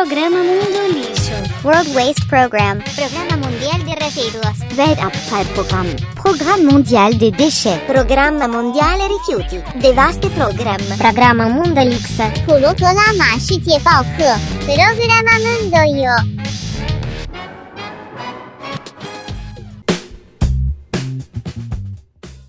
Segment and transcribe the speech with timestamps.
[0.00, 1.33] Programa Mundo Lixo.
[1.65, 2.79] World Waste Program.
[2.95, 4.57] Programa Mundial de Residuos.
[4.77, 5.87] Weltabfallprogramm.
[6.15, 7.77] Programme mondial des déchets.
[7.87, 9.57] Programma Mondiale Rifiuti.
[9.81, 10.77] Devaste Program.
[10.97, 12.03] Programa Mundelix.
[12.45, 14.23] 普罗格拉玛世界报课。
[14.65, 16.41] Programa Mundo yo.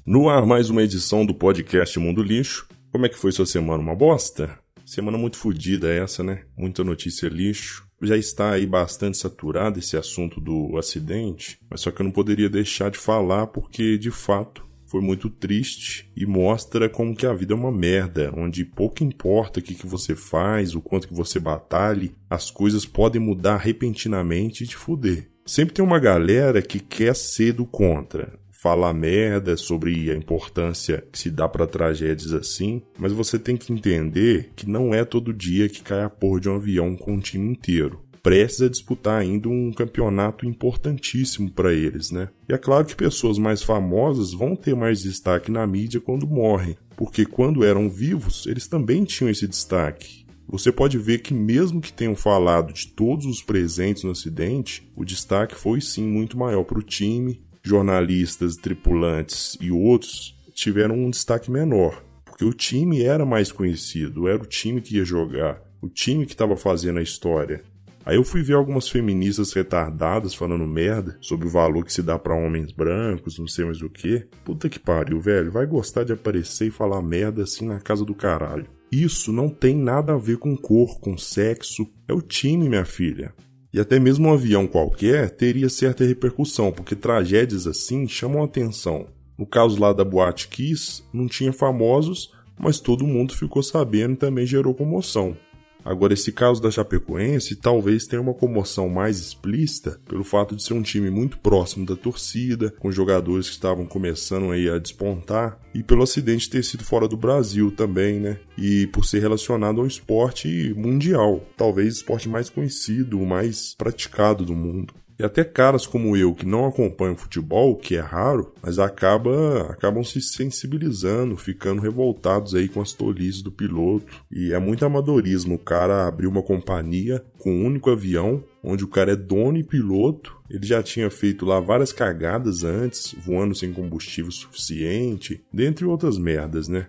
[0.06, 2.68] No ar, mais uma edição do podcast Mundo Lixo.
[2.92, 3.82] Como é que foi sua semana?
[3.82, 4.60] Uma bosta?
[4.92, 6.42] Semana muito fodida essa, né?
[6.54, 7.88] Muita notícia lixo.
[8.02, 12.50] Já está aí bastante saturado esse assunto do acidente, mas só que eu não poderia
[12.50, 17.54] deixar de falar porque, de fato, foi muito triste e mostra como que a vida
[17.54, 21.40] é uma merda, onde pouco importa o que, que você faz, o quanto que você
[21.40, 25.30] batalhe, as coisas podem mudar repentinamente e te fuder.
[25.46, 31.18] Sempre tem uma galera que quer ser do contra, falar merda sobre a importância que
[31.18, 35.68] se dá para tragédias assim, mas você tem que entender que não é todo dia
[35.68, 38.00] que cai a porra de um avião com um time inteiro.
[38.22, 42.28] Prestes a disputar ainda um campeonato importantíssimo para eles, né?
[42.48, 46.76] E é claro que pessoas mais famosas vão ter mais destaque na mídia quando morrem,
[46.96, 50.24] porque quando eram vivos, eles também tinham esse destaque.
[50.46, 55.04] Você pode ver que, mesmo que tenham falado de todos os presentes no acidente, o
[55.04, 61.50] destaque foi sim muito maior para o time, jornalistas, tripulantes e outros tiveram um destaque
[61.50, 66.26] menor, porque o time era mais conhecido, era o time que ia jogar, o time
[66.26, 67.62] que estava fazendo a história.
[68.04, 72.18] Aí eu fui ver algumas feministas retardadas falando merda sobre o valor que se dá
[72.18, 74.26] para homens brancos, não sei mais o que.
[74.44, 75.52] Puta que pariu, velho.
[75.52, 78.66] Vai gostar de aparecer e falar merda assim na casa do caralho.
[78.90, 81.88] Isso não tem nada a ver com cor, com sexo.
[82.08, 83.32] É o time, minha filha.
[83.72, 89.06] E até mesmo um avião qualquer teria certa repercussão, porque tragédias assim chamam atenção.
[89.38, 94.16] No caso lá da Boate Kiss, não tinha famosos, mas todo mundo ficou sabendo e
[94.16, 95.36] também gerou comoção.
[95.84, 100.74] Agora, esse caso da Chapecoense talvez tenha uma comoção mais explícita pelo fato de ser
[100.74, 105.82] um time muito próximo da torcida, com jogadores que estavam começando aí a despontar, e
[105.82, 108.38] pelo acidente ter sido fora do Brasil também, né?
[108.56, 113.74] E por ser relacionado a um esporte mundial, talvez o esporte mais conhecido, o mais
[113.74, 114.94] praticado do mundo.
[115.22, 120.02] E até caras como eu que não acompanham futebol, que é raro, mas acaba, acabam
[120.02, 124.04] se sensibilizando, ficando revoltados aí com as tolices do piloto.
[124.32, 128.88] E é muito amadorismo o cara abrir uma companhia com um único avião, onde o
[128.88, 130.36] cara é dono e piloto.
[130.50, 136.66] Ele já tinha feito lá várias cagadas antes, voando sem combustível suficiente, dentre outras merdas,
[136.66, 136.88] né?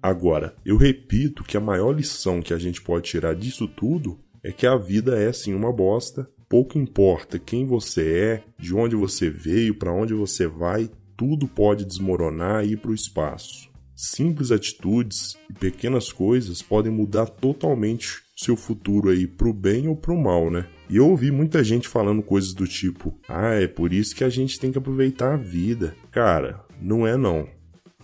[0.00, 4.50] Agora, eu repito que a maior lição que a gente pode tirar disso tudo é
[4.50, 9.28] que a vida é sim uma bosta pouco importa quem você é, de onde você
[9.28, 13.68] veio, para onde você vai, tudo pode desmoronar e ir para o espaço.
[13.96, 20.16] Simples atitudes e pequenas coisas podem mudar totalmente seu futuro aí pro bem ou pro
[20.16, 20.68] mal, né?
[20.88, 24.30] E eu ouvi muita gente falando coisas do tipo: "Ah, é por isso que a
[24.30, 25.96] gente tem que aproveitar a vida".
[26.12, 27.48] Cara, não é não.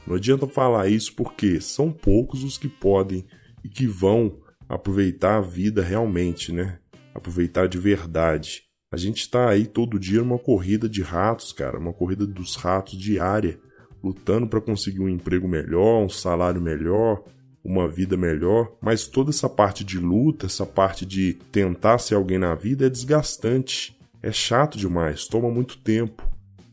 [0.05, 3.25] Não adianta falar isso porque são poucos os que podem
[3.63, 6.80] e que vão aproveitar a vida realmente, né?
[7.15, 8.63] Aproveitar de verdade.
[8.93, 12.99] A gente está aí todo dia numa corrida de ratos, cara, uma corrida dos ratos
[12.99, 13.59] diária,
[14.03, 17.23] lutando para conseguir um emprego melhor, um salário melhor,
[17.63, 22.39] uma vida melhor, mas toda essa parte de luta, essa parte de tentar ser alguém
[22.39, 26.29] na vida é desgastante, é chato demais, toma muito tempo.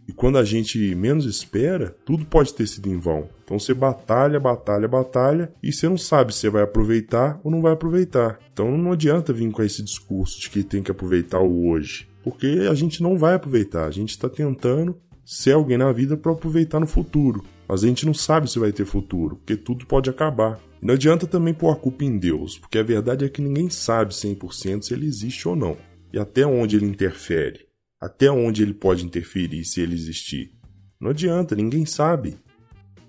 [0.07, 3.29] E quando a gente menos espera, tudo pode ter sido em vão.
[3.44, 7.73] Então você batalha, batalha, batalha e você não sabe se vai aproveitar ou não vai
[7.73, 8.40] aproveitar.
[8.53, 12.67] Então não adianta vir com esse discurso de que tem que aproveitar o hoje, porque
[12.69, 13.85] a gente não vai aproveitar.
[13.85, 17.44] A gente está tentando ser alguém na vida para aproveitar no futuro.
[17.67, 20.57] Mas a gente não sabe se vai ter futuro, porque tudo pode acabar.
[20.81, 24.13] Não adianta também pôr a culpa em Deus, porque a verdade é que ninguém sabe
[24.13, 25.75] 100% se ele existe ou não,
[26.13, 27.66] e até onde ele interfere.
[28.00, 30.52] Até onde ele pode interferir se ele existir?
[31.00, 32.38] Não adianta, ninguém sabe.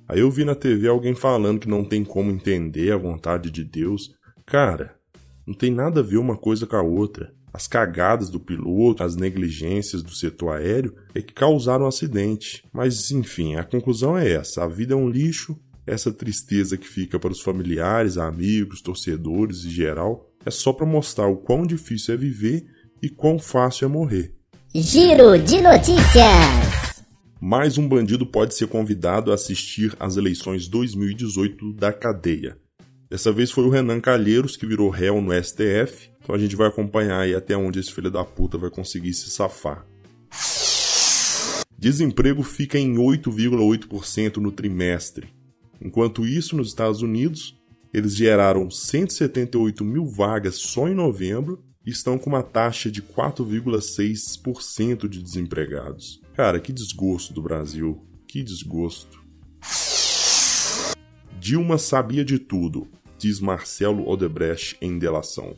[0.08, 3.62] Aí eu vi na TV alguém falando que não tem como entender a vontade de
[3.62, 4.14] Deus.
[4.46, 4.96] Cara,
[5.46, 7.34] não tem nada a ver uma coisa com a outra.
[7.52, 12.64] As cagadas do piloto, as negligências do setor aéreo é que causaram o acidente.
[12.72, 15.58] Mas enfim, a conclusão é essa: a vida é um lixo.
[15.86, 21.26] Essa tristeza que fica para os familiares, amigos, torcedores e geral é só para mostrar
[21.26, 22.66] o quão difícil é viver
[23.02, 24.37] e quão fácil é morrer.
[24.74, 27.02] Giro de notícias.
[27.40, 32.58] Mais um bandido pode ser convidado a assistir às eleições 2018 da cadeia.
[33.08, 36.68] Dessa vez foi o Renan Calheiros que virou réu no STF, então a gente vai
[36.68, 39.86] acompanhar aí até onde esse filho da puta vai conseguir se safar.
[41.78, 45.28] Desemprego fica em 8,8% no trimestre.
[45.80, 47.58] Enquanto isso, nos Estados Unidos,
[47.90, 55.22] eles geraram 178 mil vagas só em novembro estão com uma taxa de 4,6% de
[55.22, 56.20] desempregados.
[56.34, 58.04] Cara, que desgosto do Brasil.
[58.26, 59.22] Que desgosto.
[61.40, 65.56] Dilma sabia de tudo, diz Marcelo Odebrecht em delação.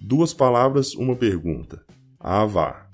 [0.00, 1.84] Duas palavras, uma pergunta.
[2.20, 2.88] Vá.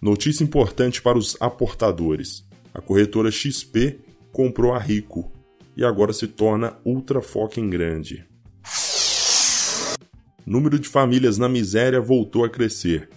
[0.00, 2.44] Notícia importante para os aportadores.
[2.74, 4.00] A corretora XP
[4.30, 5.32] comprou a Rico
[5.76, 7.70] e agora se torna ultra foca em
[10.46, 13.08] Número de famílias na miséria voltou a crescer.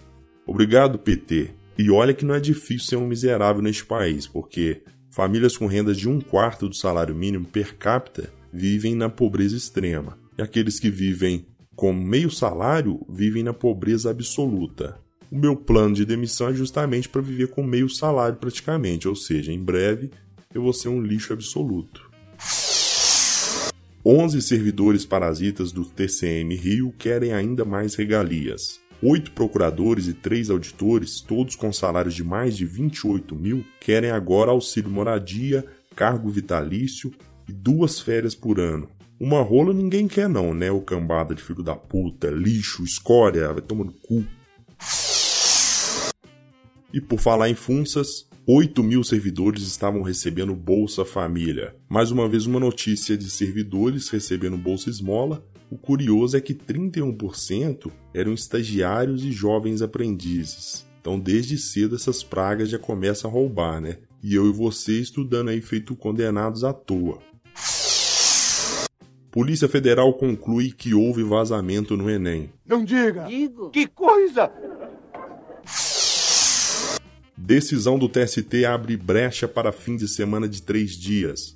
[0.46, 1.50] Obrigado, PT.
[1.78, 5.98] E olha que não é difícil ser um miserável neste país, porque famílias com rendas
[5.98, 10.18] de um quarto do salário mínimo per capita vivem na pobreza extrema.
[10.38, 11.46] E aqueles que vivem
[11.76, 14.98] com meio salário vivem na pobreza absoluta.
[15.30, 19.52] O meu plano de demissão é justamente para viver com meio salário praticamente, ou seja,
[19.52, 20.10] em breve
[20.54, 22.07] eu vou ser um lixo absoluto.
[24.06, 28.80] 11 servidores parasitas do TCM Rio querem ainda mais regalias.
[29.02, 34.52] Oito procuradores e três auditores, todos com salários de mais de 28 mil, querem agora
[34.52, 35.64] auxílio moradia,
[35.96, 37.12] cargo vitalício
[37.48, 38.88] e duas férias por ano.
[39.20, 40.70] Uma rola ninguém quer não, né?
[40.70, 44.24] O cambada de filho da puta, lixo, escória, vai tomar no cu.
[46.94, 51.76] E por falar em funças, 8 mil servidores estavam recebendo Bolsa Família.
[51.86, 55.44] Mais uma vez, uma notícia de servidores recebendo Bolsa Esmola.
[55.70, 60.86] O curioso é que 31% eram estagiários e jovens aprendizes.
[60.98, 63.98] Então, desde cedo, essas pragas já começam a roubar, né?
[64.22, 67.18] E eu e você estudando aí feito condenados à toa.
[69.30, 72.50] Polícia Federal conclui que houve vazamento no Enem.
[72.66, 73.24] Não diga!
[73.24, 73.68] Digo!
[73.68, 74.50] Que coisa!
[77.40, 81.54] Decisão do TST abre brecha para fim de semana de três dias.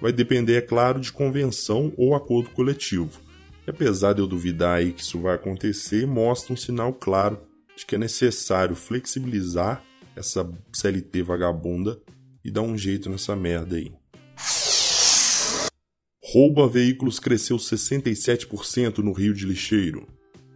[0.00, 3.20] Vai depender, é claro, de convenção ou acordo coletivo.
[3.66, 7.40] E apesar de eu duvidar aí que isso vai acontecer, mostra um sinal claro
[7.76, 9.82] de que é necessário flexibilizar
[10.14, 12.00] essa CLT vagabunda
[12.44, 13.92] e dar um jeito nessa merda aí.
[16.32, 20.06] Roubo a veículos cresceu 67% no Rio de Lixeiro.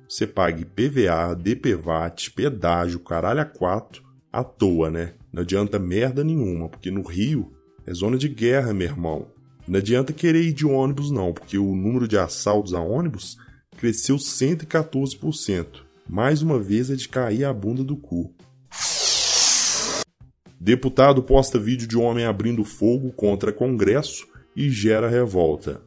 [0.09, 5.12] Você pague PVA, DPVAT, pedágio, caralho a 4 à toa, né?
[5.32, 7.52] Não adianta merda nenhuma, porque no Rio
[7.87, 9.26] é zona de guerra, meu irmão.
[9.69, 13.37] Não adianta querer ir de ônibus, não, porque o número de assaltos a ônibus
[13.76, 15.82] cresceu 114%.
[16.08, 18.34] Mais uma vez é de cair a bunda do cu.
[20.61, 25.82] Deputado posta vídeo de homem abrindo fogo contra Congresso e gera revolta.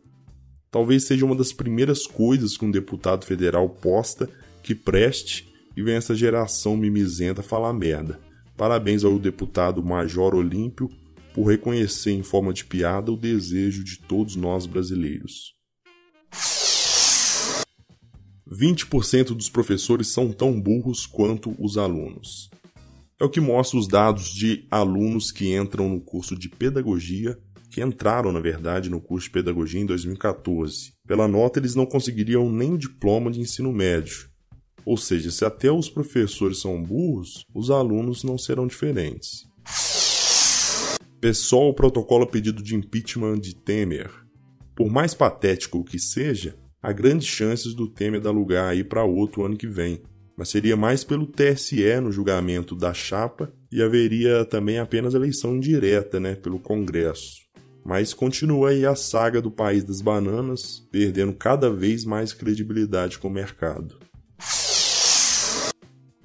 [0.70, 4.30] Talvez seja uma das primeiras coisas que um deputado federal posta
[4.62, 8.20] que preste e vem essa geração mimizenta falar merda.
[8.58, 10.90] Parabéns ao deputado Major Olímpio
[11.34, 15.54] por reconhecer em forma de piada o desejo de todos nós brasileiros.
[18.50, 22.50] 20% dos professores são tão burros quanto os alunos.
[23.20, 27.38] É o que mostra os dados de alunos que entram no curso de pedagogia,
[27.70, 30.94] que entraram, na verdade, no curso de pedagogia em 2014.
[31.06, 34.30] Pela nota, eles não conseguiriam nem o diploma de ensino médio.
[34.86, 39.46] Ou seja, se até os professores são burros, os alunos não serão diferentes.
[41.20, 44.12] Pessoal, o protocolo pedido de impeachment de Temer.
[44.76, 49.44] Por mais patético que seja, há grandes chances do Temer dar lugar aí para outro
[49.44, 50.04] ano que vem.
[50.38, 56.20] Mas seria mais pelo TSE no julgamento da chapa e haveria também apenas eleição indireta,
[56.20, 57.46] né, pelo Congresso.
[57.84, 63.30] Mas continua aí a saga do país das bananas, perdendo cada vez mais credibilidade com
[63.30, 63.98] o mercado.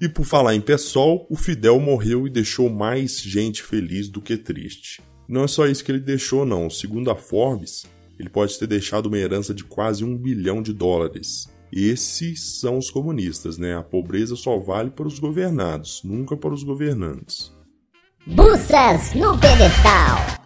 [0.01, 4.37] E por falar em pessoal, o Fidel morreu e deixou mais gente feliz do que
[4.37, 5.03] triste.
[5.29, 6.71] Não é só isso que ele deixou, não.
[6.71, 7.85] Segundo a Forbes,
[8.19, 11.49] ele pode ter deixado uma herança de quase um bilhão de dólares.
[11.71, 13.77] Esses são os comunistas, né?
[13.77, 17.53] A pobreza só vale para os governados, nunca para os governantes.
[18.27, 20.41] Buças no pedestal!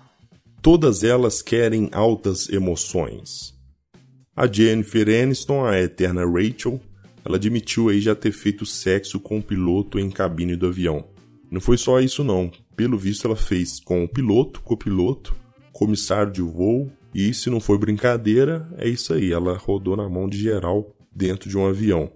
[0.61, 3.54] Todas elas querem altas emoções.
[4.37, 6.80] A Jennifer Aniston, a eterna Rachel,
[7.24, 11.08] ela admitiu aí já ter feito sexo com o piloto em cabine do avião.
[11.50, 12.50] Não foi só isso não.
[12.76, 15.34] Pelo visto ela fez com o piloto, copiloto,
[15.72, 20.28] comissário de voo e se não foi brincadeira, é isso aí, ela rodou na mão
[20.28, 22.10] de geral dentro de um avião.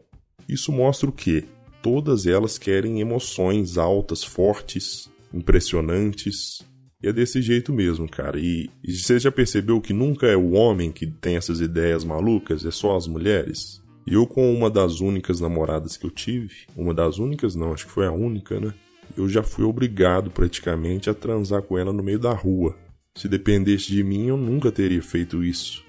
[0.49, 1.45] Isso mostra o quê?
[1.81, 6.67] Todas elas querem emoções altas, fortes, impressionantes.
[7.01, 8.41] E é desse jeito mesmo, cara.
[8.41, 12.67] E, e você já percebeu que nunca é o homem que tem essas ideias malucas,
[12.67, 13.81] é só as mulheres?
[14.09, 17.85] E eu, com uma das únicas namoradas que eu tive, uma das únicas não, acho
[17.85, 18.73] que foi a única, né?
[19.15, 22.75] Eu já fui obrigado praticamente a transar com ela no meio da rua.
[23.15, 25.85] Se dependesse de mim, eu nunca teria feito isso.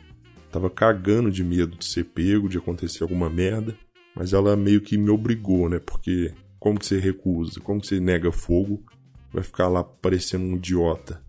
[0.51, 3.73] Tava cagando de medo de ser pego, de acontecer alguma merda.
[4.13, 5.79] mas ela meio que me obrigou, né?
[5.79, 7.61] Porque como que você recusa?
[7.61, 8.83] Como que você nega fogo?
[9.31, 11.21] Vai ficar lá parecendo um idiota.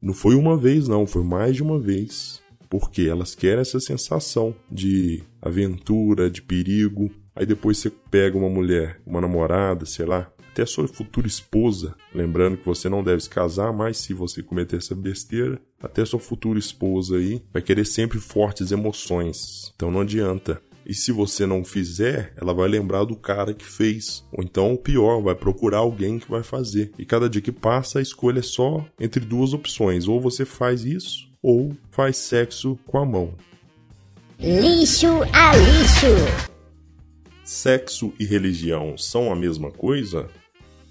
[0.00, 2.40] Não foi uma vez, não, foi mais de uma vez.
[2.68, 7.10] Porque elas querem essa sensação de aventura, de perigo.
[7.34, 12.56] Aí depois você pega uma mulher, uma namorada, sei lá, até sua futura esposa, lembrando
[12.56, 16.58] que você não deve se casar, mas se você cometer essa besteira, até sua futura
[16.58, 19.72] esposa aí vai querer sempre fortes emoções.
[19.76, 20.60] Então não adianta.
[20.84, 24.24] E se você não fizer, ela vai lembrar do cara que fez.
[24.32, 26.90] Ou então, pior, vai procurar alguém que vai fazer.
[26.98, 30.86] E cada dia que passa, a escolha é só entre duas opções: ou você faz
[30.86, 33.34] isso, ou faz sexo com a mão.
[34.38, 36.48] Lixo a lixo.
[37.44, 40.28] Sexo e religião são a mesma coisa?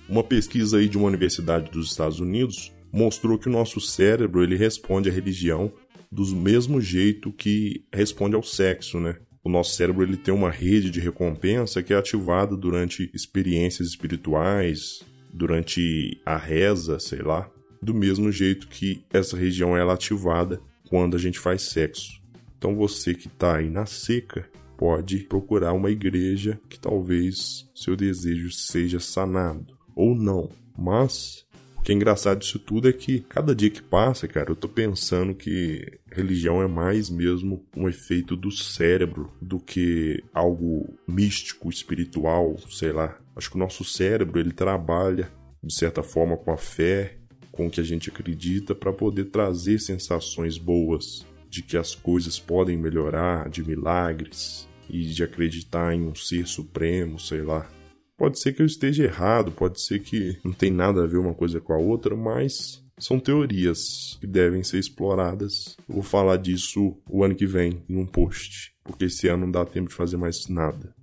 [0.10, 4.56] Uma pesquisa aí de uma universidade dos Estados Unidos mostrou que o nosso cérebro ele
[4.56, 5.72] responde à religião
[6.12, 9.18] do mesmo jeito que responde ao sexo, né?
[9.48, 15.02] o nosso cérebro ele tem uma rede de recompensa que é ativada durante experiências espirituais,
[15.34, 17.50] durante a reza, sei lá,
[17.82, 22.22] do mesmo jeito que essa região é ativada quando a gente faz sexo.
[22.58, 28.52] Então você que está aí na seca pode procurar uma igreja que talvez seu desejo
[28.52, 31.48] seja sanado ou não, mas
[31.88, 35.34] que é engraçado disso tudo é que cada dia que passa, cara, eu tô pensando
[35.34, 42.92] que religião é mais mesmo um efeito do cérebro do que algo místico, espiritual, sei
[42.92, 43.18] lá.
[43.34, 45.32] Acho que o nosso cérebro ele trabalha
[45.64, 47.17] de certa forma com a fé,
[47.58, 52.38] com o que a gente acredita para poder trazer sensações boas de que as coisas
[52.38, 57.68] podem melhorar, de milagres e de acreditar em um ser supremo, sei lá.
[58.16, 61.34] Pode ser que eu esteja errado, pode ser que não tem nada a ver uma
[61.34, 65.76] coisa com a outra, mas são teorias que devem ser exploradas.
[65.90, 69.52] Eu vou falar disso o ano que vem, em um post, porque esse ano não
[69.52, 70.94] dá tempo de fazer mais nada.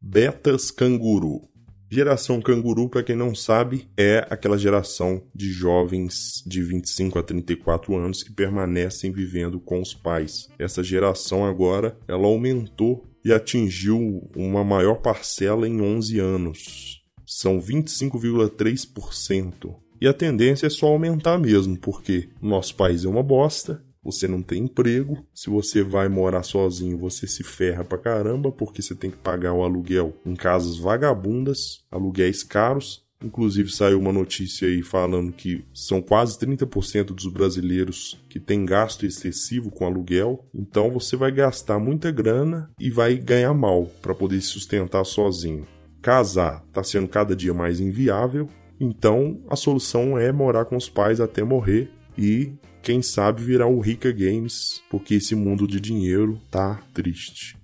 [0.00, 1.48] Betas Canguru.
[1.90, 7.96] Geração canguru, para quem não sabe, é aquela geração de jovens de 25 a 34
[7.96, 10.50] anos que permanecem vivendo com os pais.
[10.58, 17.02] Essa geração agora, ela aumentou e atingiu uma maior parcela em 11 anos.
[17.26, 19.74] São 25,3%.
[20.00, 24.42] E a tendência é só aumentar mesmo, porque nosso país é uma bosta, você não
[24.42, 29.10] tem emprego, se você vai morar sozinho, você se ferra pra caramba, porque você tem
[29.10, 33.06] que pagar o aluguel em casas vagabundas, aluguéis caros.
[33.22, 39.04] Inclusive saiu uma notícia aí falando que são quase 30% dos brasileiros que têm gasto
[39.04, 40.46] excessivo com aluguel.
[40.54, 45.66] Então você vai gastar muita grana e vai ganhar mal para poder se sustentar sozinho.
[46.00, 48.48] Casar está sendo cada dia mais inviável,
[48.80, 53.80] então a solução é morar com os pais até morrer e quem sabe virar o
[53.80, 57.58] Rica Games, porque esse mundo de dinheiro tá triste.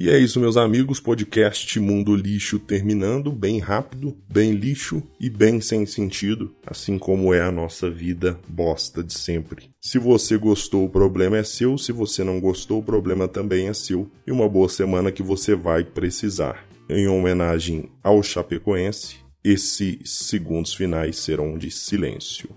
[0.00, 1.00] E é isso, meus amigos.
[1.00, 7.40] Podcast Mundo Lixo terminando, bem rápido, bem lixo e bem sem sentido, assim como é
[7.40, 9.68] a nossa vida bosta de sempre.
[9.80, 11.76] Se você gostou, o problema é seu.
[11.76, 14.08] Se você não gostou, o problema também é seu.
[14.24, 16.64] E uma boa semana que você vai precisar.
[16.88, 22.48] Em homenagem ao Chapecoense, esses segundos finais serão de silêncio.